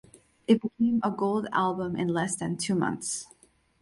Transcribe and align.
It 0.47 0.63
became 0.63 0.99
a 1.03 1.11
gold 1.11 1.45
album 1.51 1.95
in 1.95 2.07
less 2.07 2.35
than 2.35 2.57
two 2.57 2.73
months. 2.73 3.27